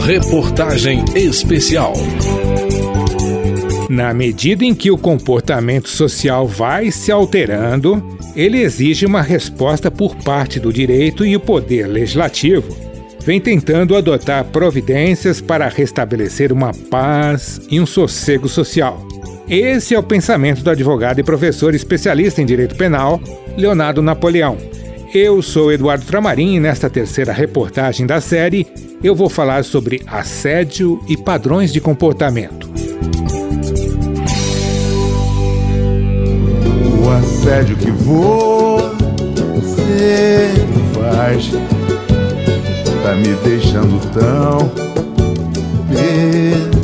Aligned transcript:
Reportagem 0.00 1.04
especial. 1.14 1.94
Na 3.88 4.12
medida 4.12 4.64
em 4.64 4.74
que 4.74 4.90
o 4.90 4.98
comportamento 4.98 5.88
social 5.88 6.46
vai 6.46 6.90
se 6.90 7.12
alterando, 7.12 8.02
ele 8.36 8.60
exige 8.60 9.06
uma 9.06 9.22
resposta 9.22 9.90
por 9.90 10.16
parte 10.16 10.58
do 10.58 10.72
direito 10.72 11.24
e 11.24 11.36
o 11.36 11.40
poder 11.40 11.86
legislativo 11.86 12.76
vem 13.24 13.40
tentando 13.40 13.96
adotar 13.96 14.44
providências 14.44 15.40
para 15.40 15.68
restabelecer 15.68 16.52
uma 16.52 16.72
paz 16.90 17.60
e 17.70 17.80
um 17.80 17.86
sossego 17.86 18.48
social. 18.48 19.06
Esse 19.48 19.94
é 19.94 19.98
o 19.98 20.02
pensamento 20.02 20.62
do 20.62 20.70
advogado 20.70 21.18
e 21.18 21.22
professor 21.22 21.74
especialista 21.74 22.42
em 22.42 22.46
direito 22.46 22.76
penal, 22.76 23.20
Leonardo 23.56 24.02
Napoleão. 24.02 24.56
Eu 25.14 25.40
sou 25.42 25.70
Eduardo 25.70 26.04
Tramarim 26.04 26.56
e 26.56 26.60
nesta 26.60 26.90
terceira 26.90 27.32
reportagem 27.32 28.04
da 28.04 28.20
série 28.20 28.66
eu 29.00 29.14
vou 29.14 29.30
falar 29.30 29.62
sobre 29.62 30.02
assédio 30.08 31.00
e 31.08 31.16
padrões 31.16 31.72
de 31.72 31.80
comportamento. 31.80 32.68
O 37.00 37.08
assédio 37.10 37.76
que 37.76 37.92
você 37.92 38.24
faz 40.94 41.52
tá 43.04 43.14
me 43.14 43.34
deixando 43.48 44.00
tão 44.10 44.68
perdido. 45.94 46.74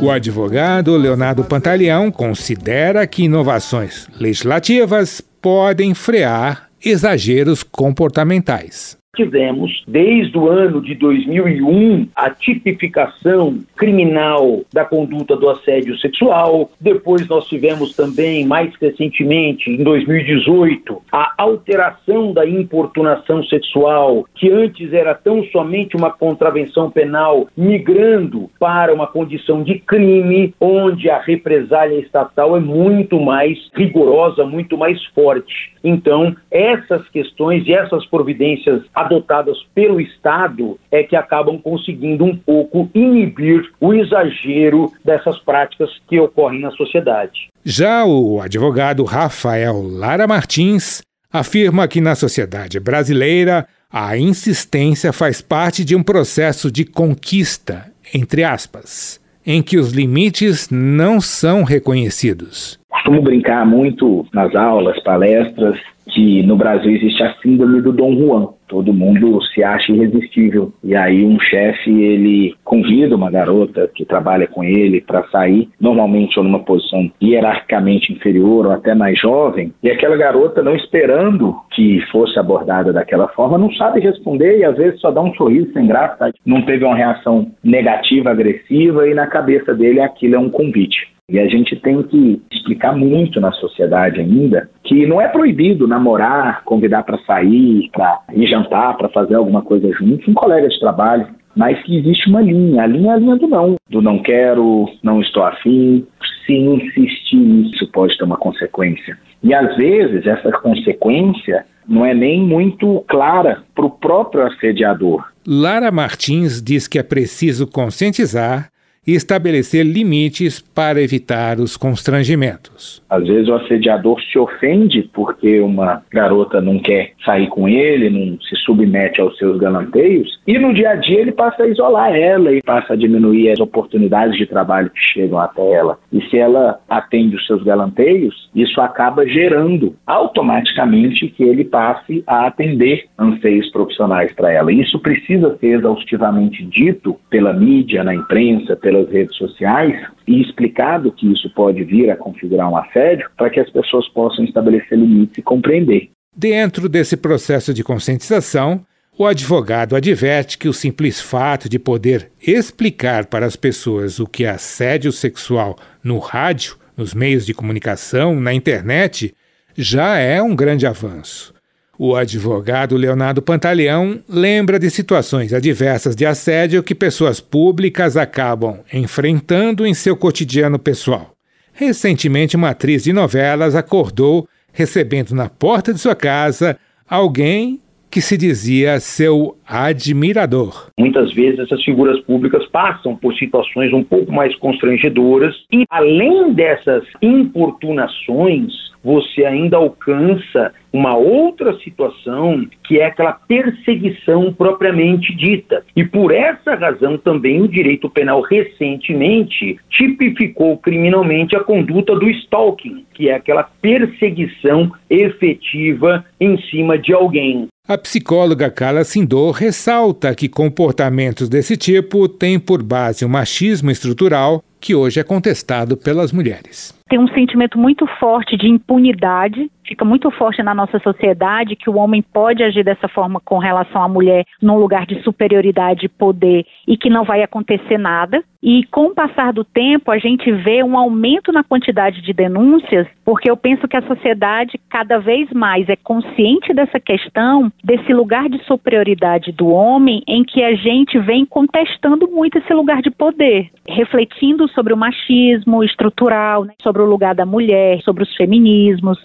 O 0.00 0.08
advogado 0.08 0.96
Leonardo 0.96 1.42
Pantaleão 1.42 2.12
considera 2.12 3.04
que 3.08 3.24
inovações 3.24 4.06
legislativas 4.20 5.20
podem 5.40 5.94
frear 5.94 6.68
exageros 6.84 7.62
comportamentais 7.62 8.97
tivemos, 9.18 9.82
desde 9.86 10.38
o 10.38 10.48
ano 10.48 10.80
de 10.80 10.94
2001, 10.94 12.08
a 12.14 12.30
tipificação 12.30 13.58
criminal 13.76 14.62
da 14.72 14.84
conduta 14.84 15.36
do 15.36 15.50
assédio 15.50 15.98
sexual. 15.98 16.70
Depois 16.80 17.26
nós 17.26 17.48
tivemos 17.48 17.96
também, 17.96 18.46
mais 18.46 18.72
recentemente, 18.80 19.70
em 19.70 19.82
2018, 19.82 21.02
a 21.10 21.34
alteração 21.36 22.32
da 22.32 22.46
importunação 22.46 23.42
sexual, 23.44 24.24
que 24.36 24.50
antes 24.52 24.92
era 24.92 25.14
tão 25.14 25.42
somente 25.46 25.96
uma 25.96 26.12
contravenção 26.12 26.88
penal, 26.88 27.48
migrando 27.56 28.48
para 28.60 28.94
uma 28.94 29.08
condição 29.08 29.64
de 29.64 29.80
crime, 29.80 30.54
onde 30.60 31.10
a 31.10 31.18
represália 31.18 31.98
estatal 31.98 32.56
é 32.56 32.60
muito 32.60 33.18
mais 33.18 33.58
rigorosa, 33.74 34.44
muito 34.44 34.78
mais 34.78 35.04
forte. 35.06 35.72
Então, 35.82 36.36
essas 36.50 37.08
questões 37.08 37.66
e 37.66 37.72
essas 37.72 38.04
providências 38.06 38.82
adotadas 39.08 39.56
pelo 39.74 40.00
Estado 40.00 40.78
é 40.92 41.02
que 41.02 41.16
acabam 41.16 41.58
conseguindo 41.58 42.24
um 42.24 42.36
pouco 42.36 42.90
inibir 42.94 43.70
o 43.80 43.94
exagero 43.94 44.92
dessas 45.04 45.38
práticas 45.40 45.90
que 46.06 46.20
ocorrem 46.20 46.60
na 46.60 46.70
sociedade. 46.72 47.48
Já 47.64 48.04
o 48.04 48.40
advogado 48.40 49.04
Rafael 49.04 49.82
Lara 49.82 50.26
Martins 50.26 51.02
afirma 51.32 51.88
que 51.88 52.00
na 52.00 52.14
sociedade 52.14 52.78
brasileira 52.78 53.66
a 53.90 54.16
insistência 54.18 55.12
faz 55.12 55.40
parte 55.40 55.84
de 55.84 55.96
um 55.96 56.02
processo 56.02 56.70
de 56.70 56.84
conquista, 56.84 57.90
entre 58.14 58.44
aspas, 58.44 59.20
em 59.46 59.62
que 59.62 59.78
os 59.78 59.92
limites 59.92 60.68
não 60.70 61.20
são 61.20 61.62
reconhecidos. 61.62 62.78
Costumo 62.90 63.22
brincar 63.22 63.64
muito 63.64 64.26
nas 64.32 64.54
aulas, 64.54 65.02
palestras, 65.02 65.78
que 66.12 66.42
no 66.42 66.56
Brasil 66.56 66.90
existe 66.90 67.22
a 67.22 67.34
síndrome 67.40 67.80
do 67.80 67.92
Dom 67.92 68.14
Juan. 68.16 68.48
Todo 68.68 68.92
mundo 68.92 69.42
se 69.54 69.62
acha 69.62 69.92
irresistível. 69.92 70.72
E 70.84 70.94
aí 70.94 71.24
um 71.24 71.40
chefe, 71.40 71.90
ele 71.90 72.54
convida 72.64 73.16
uma 73.16 73.30
garota 73.30 73.90
que 73.94 74.04
trabalha 74.04 74.46
com 74.46 74.62
ele 74.62 75.00
para 75.00 75.26
sair, 75.28 75.68
normalmente 75.80 76.38
ou 76.38 76.44
numa 76.44 76.60
posição 76.60 77.10
hierarquicamente 77.22 78.12
inferior 78.12 78.66
ou 78.66 78.72
até 78.72 78.94
mais 78.94 79.18
jovem, 79.18 79.72
e 79.82 79.90
aquela 79.90 80.16
garota 80.16 80.62
não 80.62 80.74
esperando 80.74 81.56
que 81.74 82.00
fosse 82.12 82.38
abordada 82.38 82.92
daquela 82.92 83.28
forma, 83.28 83.58
não 83.58 83.72
sabe 83.72 84.00
responder 84.00 84.58
e 84.58 84.64
às 84.64 84.76
vezes 84.76 85.00
só 85.00 85.10
dá 85.10 85.20
um 85.20 85.34
sorriso 85.34 85.72
sem 85.72 85.86
graça, 85.86 86.30
não 86.44 86.62
teve 86.62 86.84
uma 86.84 86.96
reação 86.96 87.50
negativa, 87.62 88.30
agressiva 88.30 89.08
e 89.08 89.14
na 89.14 89.26
cabeça 89.26 89.74
dele 89.74 90.00
aquilo 90.00 90.36
é 90.36 90.38
um 90.38 90.50
convite. 90.50 91.17
E 91.30 91.38
a 91.38 91.46
gente 91.46 91.76
tem 91.76 92.02
que 92.04 92.40
explicar 92.50 92.96
muito 92.96 93.38
na 93.38 93.52
sociedade 93.52 94.18
ainda 94.18 94.70
que 94.82 95.06
não 95.06 95.20
é 95.20 95.28
proibido 95.28 95.86
namorar, 95.86 96.64
convidar 96.64 97.02
para 97.02 97.18
sair, 97.18 97.90
para 97.92 98.20
ir 98.32 98.46
jantar, 98.46 98.96
para 98.96 99.10
fazer 99.10 99.34
alguma 99.34 99.60
coisa 99.60 99.92
junto, 99.92 100.30
um 100.30 100.32
colega 100.32 100.66
de 100.66 100.80
trabalho, 100.80 101.26
mas 101.54 101.78
que 101.82 101.98
existe 101.98 102.30
uma 102.30 102.40
linha. 102.40 102.82
A 102.82 102.86
linha 102.86 103.10
é 103.10 103.14
a 103.14 103.18
linha 103.18 103.36
do 103.36 103.46
não, 103.46 103.76
do 103.90 104.00
não 104.00 104.22
quero, 104.22 104.88
não 105.02 105.20
estou 105.20 105.42
afim. 105.42 106.06
Se 106.46 106.54
insistir 106.54 107.66
isso 107.74 107.86
pode 107.92 108.16
ter 108.16 108.24
uma 108.24 108.38
consequência. 108.38 109.18
E 109.42 109.52
às 109.52 109.76
vezes 109.76 110.26
essa 110.26 110.50
consequência 110.50 111.66
não 111.86 112.06
é 112.06 112.14
nem 112.14 112.40
muito 112.40 113.04
clara 113.06 113.62
para 113.74 113.84
o 113.84 113.90
próprio 113.90 114.46
assediador. 114.46 115.26
Lara 115.46 115.90
Martins 115.90 116.62
diz 116.62 116.88
que 116.88 116.98
é 116.98 117.02
preciso 117.02 117.66
conscientizar 117.66 118.70
e 119.08 119.14
estabelecer 119.14 119.86
limites 119.86 120.60
para 120.60 121.00
evitar 121.00 121.58
os 121.60 121.78
constrangimentos. 121.78 123.02
Às 123.08 123.26
vezes 123.26 123.48
o 123.48 123.54
assediador 123.54 124.20
se 124.20 124.38
ofende 124.38 125.08
porque 125.14 125.60
uma 125.60 126.02
garota 126.12 126.60
não 126.60 126.78
quer 126.78 127.12
sair 127.24 127.46
com 127.48 127.66
ele, 127.66 128.10
não 128.10 128.38
se 128.42 128.54
submete 128.56 129.18
aos 129.18 129.38
seus 129.38 129.58
galanteios, 129.58 130.38
e 130.46 130.58
no 130.58 130.74
dia 130.74 130.90
a 130.90 130.94
dia 130.96 131.20
ele 131.20 131.32
passa 131.32 131.62
a 131.62 131.68
isolar 131.68 132.14
ela 132.14 132.52
e 132.52 132.60
passa 132.60 132.92
a 132.92 132.96
diminuir 132.96 133.50
as 133.50 133.60
oportunidades 133.60 134.36
de 134.36 134.44
trabalho 134.44 134.90
que 134.90 135.00
chegam 135.00 135.38
até 135.38 135.66
ela. 135.72 135.98
E 136.12 136.20
se 136.28 136.36
ela 136.36 136.78
atende 136.86 137.34
os 137.34 137.46
seus 137.46 137.62
galanteios, 137.62 138.50
isso 138.54 138.78
acaba 138.78 139.26
gerando 139.26 139.96
automaticamente 140.06 141.28
que 141.28 141.44
ele 141.44 141.64
passe 141.64 142.22
a 142.26 142.46
atender 142.46 143.06
anseios 143.18 143.70
profissionais 143.70 144.34
para 144.34 144.52
ela. 144.52 144.70
Isso 144.70 144.98
precisa 144.98 145.56
ser 145.56 145.78
exaustivamente 145.78 146.62
dito 146.62 147.16
pela 147.30 147.54
mídia, 147.54 148.04
na 148.04 148.14
imprensa, 148.14 148.76
pela 148.76 148.97
pelas 148.98 149.10
redes 149.10 149.36
sociais 149.36 149.94
e 150.26 150.40
explicado 150.40 151.12
que 151.12 151.30
isso 151.30 151.48
pode 151.54 151.84
vir 151.84 152.10
a 152.10 152.16
configurar 152.16 152.70
um 152.70 152.76
assédio 152.76 153.30
para 153.36 153.50
que 153.50 153.60
as 153.60 153.70
pessoas 153.70 154.08
possam 154.08 154.44
estabelecer 154.44 154.98
limites 154.98 155.38
e 155.38 155.42
compreender. 155.42 156.10
Dentro 156.36 156.88
desse 156.88 157.16
processo 157.16 157.72
de 157.72 157.82
conscientização, 157.82 158.84
o 159.18 159.26
advogado 159.26 159.96
adverte 159.96 160.58
que 160.58 160.68
o 160.68 160.72
simples 160.72 161.20
fato 161.20 161.68
de 161.68 161.78
poder 161.78 162.30
explicar 162.40 163.26
para 163.26 163.46
as 163.46 163.56
pessoas 163.56 164.20
o 164.20 164.26
que 164.26 164.44
é 164.44 164.50
assédio 164.50 165.10
sexual 165.10 165.76
no 166.04 166.18
rádio, 166.18 166.76
nos 166.96 167.14
meios 167.14 167.44
de 167.44 167.54
comunicação, 167.54 168.38
na 168.38 168.52
internet, 168.52 169.34
já 169.76 170.18
é 170.18 170.40
um 170.42 170.54
grande 170.54 170.86
avanço. 170.86 171.57
O 172.00 172.14
advogado 172.14 172.96
Leonardo 172.96 173.42
Pantaleão 173.42 174.20
lembra 174.28 174.78
de 174.78 174.88
situações 174.88 175.52
adversas 175.52 176.14
de 176.14 176.24
assédio 176.24 176.80
que 176.80 176.94
pessoas 176.94 177.40
públicas 177.40 178.16
acabam 178.16 178.78
enfrentando 178.94 179.84
em 179.84 179.92
seu 179.92 180.16
cotidiano 180.16 180.78
pessoal. 180.78 181.32
Recentemente, 181.72 182.54
uma 182.54 182.70
atriz 182.70 183.02
de 183.02 183.12
novelas 183.12 183.74
acordou 183.74 184.46
recebendo 184.72 185.34
na 185.34 185.48
porta 185.48 185.92
de 185.92 185.98
sua 185.98 186.14
casa 186.14 186.78
alguém 187.10 187.80
que 188.08 188.20
se 188.20 188.36
dizia 188.36 189.00
seu 189.00 189.56
admirador. 189.66 190.90
Muitas 190.96 191.32
vezes 191.34 191.58
essas 191.58 191.82
figuras 191.82 192.20
públicas 192.20 192.64
passam 192.66 193.16
por 193.16 193.34
situações 193.34 193.92
um 193.92 194.04
pouco 194.04 194.30
mais 194.30 194.54
constrangedoras 194.56 195.52
e, 195.72 195.84
além 195.90 196.54
dessas 196.54 197.02
importunações, 197.20 198.72
você 199.08 199.46
ainda 199.46 199.78
alcança 199.78 200.70
uma 200.92 201.16
outra 201.16 201.78
situação 201.78 202.66
que 202.84 202.98
é 202.98 203.06
aquela 203.06 203.32
perseguição 203.32 204.52
propriamente 204.52 205.34
dita. 205.34 205.82
E 205.96 206.04
por 206.04 206.30
essa 206.30 206.74
razão 206.74 207.16
também 207.16 207.62
o 207.62 207.68
direito 207.68 208.10
penal 208.10 208.42
recentemente 208.42 209.78
tipificou 209.88 210.76
criminalmente 210.76 211.56
a 211.56 211.64
conduta 211.64 212.14
do 212.14 212.28
stalking, 212.28 213.06
que 213.14 213.30
é 213.30 213.34
aquela 213.34 213.62
perseguição 213.80 214.92
efetiva 215.08 216.22
em 216.38 216.60
cima 216.70 216.98
de 216.98 217.14
alguém. 217.14 217.66
A 217.88 217.96
psicóloga 217.96 218.70
Carla 218.70 219.04
Sindor 219.04 219.52
ressalta 219.52 220.34
que 220.34 220.50
comportamentos 220.50 221.48
desse 221.48 221.78
tipo 221.78 222.28
têm 222.28 222.60
por 222.60 222.82
base 222.82 223.24
o 223.24 223.28
machismo 223.28 223.90
estrutural 223.90 224.62
que 224.78 224.94
hoje 224.94 225.18
é 225.18 225.24
contestado 225.24 225.96
pelas 225.96 226.30
mulheres. 226.30 226.97
Tem 227.08 227.18
um 227.18 227.28
sentimento 227.28 227.78
muito 227.78 228.06
forte 228.18 228.56
de 228.56 228.68
impunidade 228.68 229.70
fica 229.88 230.04
muito 230.04 230.30
forte 230.30 230.62
na 230.62 230.74
nossa 230.74 230.98
sociedade 231.00 231.74
que 231.74 231.88
o 231.88 231.96
homem 231.96 232.22
pode 232.22 232.62
agir 232.62 232.84
dessa 232.84 233.08
forma 233.08 233.40
com 233.42 233.58
relação 233.58 234.02
à 234.02 234.08
mulher 234.08 234.44
num 234.60 234.76
lugar 234.76 235.06
de 235.06 235.22
superioridade 235.22 236.04
e 236.04 236.08
poder 236.08 236.66
e 236.86 236.96
que 236.96 237.08
não 237.08 237.24
vai 237.24 237.42
acontecer 237.42 237.96
nada. 237.98 238.44
E 238.62 238.84
com 238.90 239.06
o 239.06 239.14
passar 239.14 239.52
do 239.52 239.64
tempo, 239.64 240.10
a 240.10 240.18
gente 240.18 240.50
vê 240.50 240.82
um 240.82 240.98
aumento 240.98 241.52
na 241.52 241.62
quantidade 241.62 242.20
de 242.20 242.32
denúncias, 242.32 243.06
porque 243.24 243.48
eu 243.48 243.56
penso 243.56 243.86
que 243.86 243.96
a 243.96 244.02
sociedade 244.02 244.80
cada 244.90 245.18
vez 245.18 245.48
mais 245.52 245.88
é 245.88 245.94
consciente 245.94 246.74
dessa 246.74 246.98
questão, 246.98 247.72
desse 247.84 248.12
lugar 248.12 248.48
de 248.48 248.62
superioridade 248.64 249.52
do 249.52 249.68
homem, 249.68 250.22
em 250.26 250.42
que 250.42 250.62
a 250.62 250.74
gente 250.74 251.18
vem 251.20 251.46
contestando 251.46 252.28
muito 252.28 252.58
esse 252.58 252.74
lugar 252.74 253.00
de 253.00 253.12
poder, 253.12 253.70
refletindo 253.88 254.68
sobre 254.70 254.92
o 254.92 254.96
machismo 254.96 255.84
estrutural, 255.84 256.64
né, 256.64 256.74
sobre 256.82 257.00
o 257.00 257.06
lugar 257.06 257.36
da 257.36 257.46
mulher, 257.46 258.00
sobre 258.02 258.24
os 258.24 258.34
feminismos. 258.34 259.18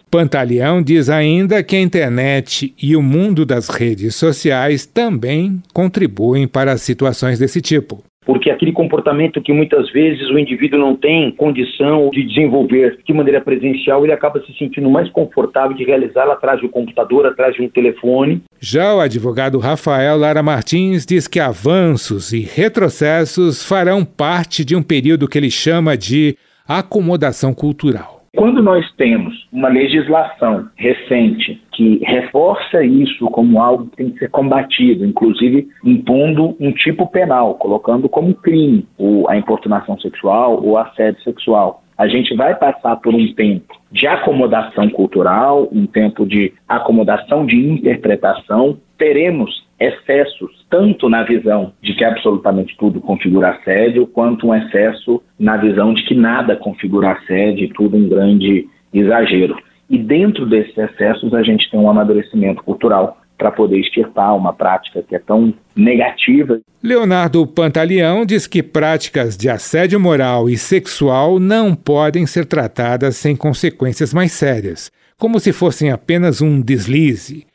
Pantaleão 0.54 0.82
diz 0.82 1.10
ainda 1.10 1.64
que 1.64 1.76
a 1.76 1.82
internet 1.82 2.74
e 2.82 2.96
o 2.96 3.02
mundo 3.02 3.46
das 3.46 3.70
redes 3.70 4.16
sociais 4.16 4.86
também 4.86 5.62
contribuem 5.74 6.48
para 6.48 6.78
situações 6.78 7.40
desse 7.40 7.62
tipo 7.62 8.04
porque 8.26 8.50
aquele 8.50 8.72
comportamento 8.72 9.42
que 9.42 9.52
muitas 9.52 9.92
vezes 9.92 10.30
o 10.30 10.40
indivíduo 10.40 10.80
não 10.80 10.96
tem 10.96 11.30
condição 11.32 12.10
de 12.10 12.26
desenvolver 12.26 12.98
de 13.06 13.14
maneira 13.14 13.42
presencial, 13.42 14.02
ele 14.06 14.14
acaba 14.14 14.42
se 14.46 14.58
sentindo 14.58 14.90
mais 14.90 15.10
confortável 15.10 15.76
de 15.76 15.84
realizá-la 15.84 16.32
atrás 16.32 16.62
do 16.62 16.70
computador, 16.70 17.26
atrás 17.26 17.54
de 17.54 17.62
um 17.62 17.68
telefone. 17.68 18.42
Já 18.62 18.96
o 18.96 19.02
advogado 19.02 19.60
Rafael 19.60 20.18
Lara 20.18 20.42
Martins 20.42 21.06
diz 21.06 21.28
que 21.28 21.38
avanços 21.38 22.32
e 22.32 22.40
retrocessos 22.40 23.62
farão 23.62 24.06
parte 24.06 24.64
de 24.64 24.74
um 24.74 24.82
período 24.82 25.28
que 25.28 25.38
ele 25.38 25.52
chama 25.52 25.98
de 25.98 26.38
acomodação 26.66 27.54
cultural. 27.54 28.13
Quando 28.36 28.64
nós 28.64 28.92
temos 28.94 29.48
uma 29.54 29.70
legislação 29.70 30.68
recente 30.76 31.62
que 31.72 32.00
reforça 32.04 32.84
isso 32.84 33.26
como 33.28 33.62
algo 33.62 33.86
que 33.90 33.98
tem 33.98 34.10
que 34.10 34.18
ser 34.18 34.30
combatido, 34.32 35.06
inclusive 35.06 35.68
impondo 35.86 36.56
um 36.60 36.72
tipo 36.72 37.06
penal, 37.08 37.54
colocando 37.54 38.10
como 38.10 38.34
crime 38.34 38.88
a 39.28 39.38
importunação 39.38 40.00
sexual 40.00 40.64
ou 40.64 40.80
assédio 40.80 41.22
sexual, 41.22 41.84
a 41.96 42.08
gente 42.08 42.36
vai 42.36 42.56
passar 42.56 42.96
por 42.98 43.14
um 43.14 43.34
tempo 43.34 43.76
de 43.92 44.08
acomodação 44.08 44.90
cultural, 44.90 45.70
um 45.72 45.86
tempo 45.86 46.26
de 46.26 46.52
acomodação 46.68 47.46
de 47.46 47.56
interpretação. 47.56 48.80
Teremos 49.04 49.52
excessos, 49.78 50.66
tanto 50.70 51.10
na 51.10 51.24
visão 51.24 51.74
de 51.82 51.94
que 51.94 52.06
absolutamente 52.06 52.74
tudo 52.78 53.02
configura 53.02 53.50
assédio, 53.50 54.08
quanto 54.08 54.48
um 54.48 54.56
excesso 54.56 55.22
na 55.38 55.58
visão 55.58 55.94
de 55.94 56.06
que 56.06 56.16
nada 56.16 56.56
configura 56.56 57.12
assédio, 57.12 57.68
tudo 57.74 57.98
um 57.98 58.08
grande 58.08 58.66
exagero. 58.94 59.58
E 59.90 59.98
dentro 59.98 60.46
desses 60.46 60.78
excessos, 60.78 61.34
a 61.34 61.44
gente 61.44 61.70
tem 61.70 61.78
um 61.78 61.90
amadurecimento 61.90 62.64
cultural 62.64 63.18
para 63.38 63.52
poder 63.52 63.78
extirpar 63.82 64.38
uma 64.38 64.54
prática 64.54 65.04
que 65.04 65.18
é 65.18 65.20
tão 65.20 65.54
negativa. 65.76 66.62
Leonardo 66.82 67.46
Pantaleão 67.46 68.26
diz 68.26 68.48
que 68.48 68.64
práticas 68.64 69.36
de 69.36 69.50
assédio 69.50 70.00
moral 70.00 70.50
e 70.50 70.58
sexual 70.58 71.42
não 71.42 71.76
podem 71.76 72.26
ser 72.26 72.46
tratadas 72.46 73.18
sem 73.18 73.36
consequências 73.36 74.14
mais 74.14 74.32
sérias, 74.32 74.90
como 75.20 75.42
se 75.42 75.52
fossem 75.52 75.92
apenas 75.92 76.42
um 76.42 76.62
deslize. 76.62 77.46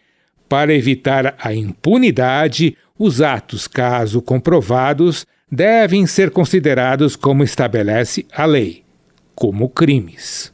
Para 0.48 0.74
evitar 0.74 1.36
a 1.38 1.52
impunidade, 1.52 2.76
os 2.98 3.20
atos, 3.20 3.68
caso 3.68 4.22
comprovados, 4.22 5.26
devem 5.50 6.06
ser 6.06 6.30
considerados 6.30 7.16
como 7.16 7.44
estabelece 7.44 8.26
a 8.32 8.44
lei, 8.44 8.82
como 9.34 9.68
crimes 9.68 10.52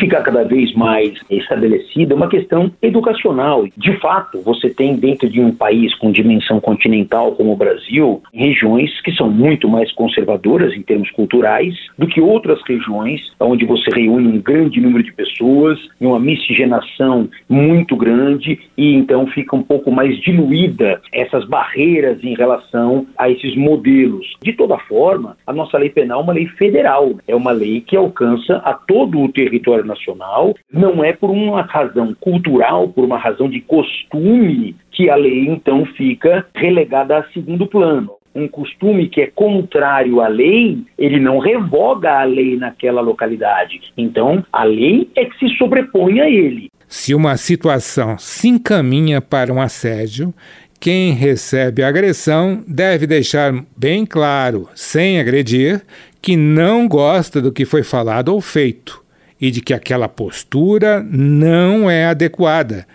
fica 0.00 0.22
cada 0.22 0.42
vez 0.44 0.72
mais 0.74 1.12
estabelecida 1.30 2.14
uma 2.14 2.28
questão 2.28 2.72
educacional. 2.80 3.66
De 3.76 3.92
fato, 4.00 4.40
você 4.40 4.70
tem 4.70 4.96
dentro 4.96 5.28
de 5.28 5.40
um 5.40 5.54
país 5.54 5.94
com 5.96 6.10
dimensão 6.10 6.58
continental 6.58 7.32
como 7.32 7.52
o 7.52 7.56
Brasil, 7.56 8.22
regiões 8.32 8.90
que 9.02 9.12
são 9.12 9.30
muito 9.30 9.68
mais 9.68 9.92
conservadoras 9.92 10.74
em 10.74 10.82
termos 10.82 11.10
culturais 11.10 11.74
do 11.98 12.06
que 12.06 12.20
outras 12.20 12.58
regiões 12.66 13.20
onde 13.38 13.66
você 13.66 13.90
reúne 13.94 14.28
um 14.28 14.40
grande 14.40 14.80
número 14.80 15.04
de 15.04 15.12
pessoas, 15.12 15.78
uma 16.00 16.18
miscigenação 16.18 17.28
muito 17.48 17.94
grande 17.94 18.58
e 18.76 18.94
então 18.94 19.26
fica 19.26 19.54
um 19.54 19.62
pouco 19.62 19.90
mais 19.90 20.18
diluída 20.20 21.00
essas 21.12 21.44
barreiras 21.46 22.22
em 22.24 22.34
relação 22.34 23.06
a 23.18 23.28
esses 23.28 23.54
modelos. 23.54 24.26
De 24.42 24.54
toda 24.54 24.78
forma, 24.78 25.36
a 25.46 25.52
nossa 25.52 25.76
lei 25.76 25.90
penal 25.90 26.20
é 26.20 26.22
uma 26.22 26.32
lei 26.32 26.46
federal, 26.46 27.12
é 27.28 27.36
uma 27.36 27.52
lei 27.52 27.82
que 27.82 27.96
alcança 27.96 28.56
a 28.64 28.72
todo 28.72 29.20
o 29.20 29.28
território 29.30 29.89
nacional, 29.90 30.54
não 30.72 31.04
é 31.04 31.12
por 31.12 31.30
uma 31.30 31.62
razão 31.62 32.14
cultural, 32.18 32.88
por 32.88 33.04
uma 33.04 33.18
razão 33.18 33.48
de 33.48 33.60
costume, 33.60 34.76
que 34.90 35.10
a 35.10 35.16
lei 35.16 35.46
então 35.48 35.84
fica 35.84 36.46
relegada 36.54 37.18
a 37.18 37.24
segundo 37.32 37.66
plano 37.66 38.20
um 38.34 38.46
costume 38.48 39.08
que 39.08 39.20
é 39.20 39.26
contrário 39.26 40.20
à 40.20 40.28
lei, 40.28 40.78
ele 40.96 41.18
não 41.18 41.38
revoga 41.38 42.20
a 42.20 42.24
lei 42.24 42.56
naquela 42.56 43.00
localidade. 43.00 43.80
Então, 43.96 44.44
a 44.52 44.64
lei 44.64 45.10
é 45.16 45.24
que 45.24 45.38
se 45.38 45.56
sobrepõe 45.56 46.20
a 46.20 46.30
ele. 46.30 46.70
Se 46.88 47.14
uma 47.14 47.36
situação 47.36 48.18
se 48.18 48.48
encaminha 48.48 49.20
para 49.20 49.52
um 49.52 49.60
assédio, 49.60 50.34
quem 50.80 51.12
recebe 51.12 51.82
a 51.82 51.88
agressão 51.88 52.64
deve 52.66 53.06
deixar 53.06 53.52
bem 53.76 54.06
claro, 54.06 54.68
sem 54.74 55.20
agredir, 55.20 55.82
que 56.22 56.36
não 56.36 56.88
gosta 56.88 57.40
do 57.40 57.52
que 57.52 57.64
foi 57.64 57.82
falado 57.82 58.30
ou 58.30 58.40
feito 58.40 58.99
e 59.40 59.50
de 59.50 59.60
que 59.60 59.72
aquela 59.72 60.08
postura 60.08 61.02
não 61.02 61.90
é 61.90 62.06
adequada. 62.06 62.86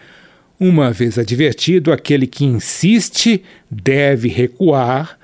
Uma 0.60 0.92
vez 0.92 1.18
advertido, 1.18 1.92
aquele 1.92 2.28
que 2.28 2.46
insiste 2.46 3.44
deve 3.70 4.30
recuar, 4.30 5.18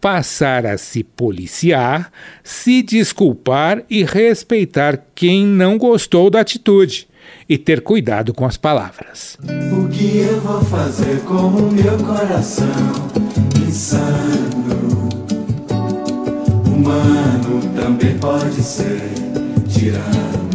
passar 0.00 0.64
a 0.64 0.78
se 0.78 1.02
policiar, 1.02 2.10
se 2.42 2.82
desculpar 2.82 3.82
e 3.90 4.04
respeitar 4.04 5.04
quem 5.14 5.44
não 5.44 5.76
gostou 5.76 6.30
da 6.30 6.40
atitude 6.40 7.08
e 7.48 7.58
ter 7.58 7.82
cuidado 7.82 8.32
com 8.32 8.46
as 8.46 8.56
palavras. 8.56 9.36
O 9.72 9.88
que 9.88 10.18
eu 10.18 10.40
vou 10.40 10.64
fazer 10.64 11.20
com 11.24 11.34
o 11.34 11.72
meu 11.72 11.98
coração 11.98 12.66
insano? 13.66 15.08
Humano 16.66 17.60
também 17.74 18.16
pode 18.18 18.62
ser 18.62 19.00
tirano. 19.68 20.47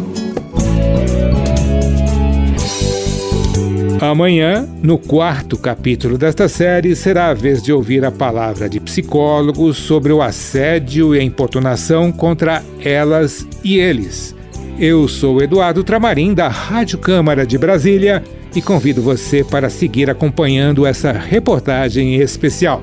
Amanhã, 4.00 4.68
no 4.82 4.98
quarto 4.98 5.56
capítulo 5.56 6.18
desta 6.18 6.46
série, 6.46 6.94
será 6.94 7.28
a 7.28 7.34
vez 7.34 7.62
de 7.62 7.72
ouvir 7.72 8.04
a 8.04 8.12
palavra 8.12 8.68
de 8.68 8.78
psicólogos 8.78 9.78
sobre 9.78 10.12
o 10.12 10.20
assédio 10.20 11.14
e 11.14 11.18
a 11.18 11.22
importunação 11.22 12.12
contra 12.12 12.62
elas 12.80 13.48
e 13.64 13.78
eles. 13.78 14.34
Eu 14.78 15.08
sou 15.08 15.40
Eduardo 15.42 15.82
Tramarim, 15.82 16.34
da 16.34 16.48
Rádio 16.48 16.98
Câmara 16.98 17.46
de 17.46 17.56
Brasília, 17.56 18.22
e 18.54 18.60
convido 18.60 19.00
você 19.00 19.42
para 19.42 19.70
seguir 19.70 20.10
acompanhando 20.10 20.84
essa 20.84 21.10
reportagem 21.10 22.16
especial. 22.16 22.82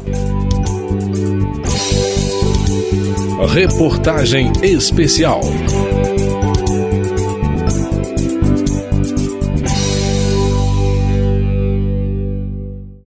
Reportagem 3.48 4.52
especial. 4.64 5.42